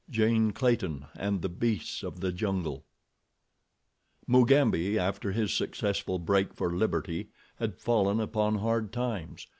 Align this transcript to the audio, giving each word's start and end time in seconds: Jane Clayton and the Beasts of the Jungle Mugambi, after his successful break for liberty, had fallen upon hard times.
Jane 0.09 0.49
Clayton 0.51 1.05
and 1.13 1.43
the 1.43 1.47
Beasts 1.61 2.01
of 2.01 2.21
the 2.21 2.31
Jungle 2.31 2.85
Mugambi, 4.25 4.97
after 4.97 5.31
his 5.31 5.53
successful 5.53 6.17
break 6.17 6.55
for 6.55 6.71
liberty, 6.71 7.29
had 7.57 7.77
fallen 7.77 8.19
upon 8.19 8.55
hard 8.55 8.91
times. 8.91 9.45